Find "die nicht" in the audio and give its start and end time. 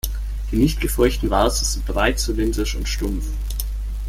0.51-0.81